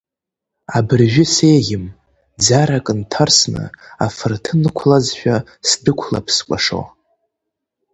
[0.77, 1.85] Абыржәы сеиӷьым,
[2.43, 3.65] ӡарак нҭарсны,
[4.05, 5.35] афырҭын ықәлазшәа,
[5.67, 6.81] сдәықәлап скәашо!